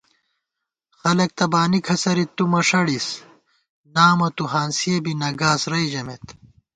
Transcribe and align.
خلَک 0.99 1.31
تہ 1.37 1.45
بانی 1.51 1.79
کھسَرِت، 1.87 2.29
تُو 2.35 2.43
مݭَڑِس، 2.51 3.07
نامہ 3.93 4.27
تُو 4.35 4.43
ہانسِیَہ 4.53 4.97
بی 5.03 5.13
نہ 5.19 5.29
گاس 5.39 5.61
رئی 5.71 5.87
ژمېت 5.91 6.25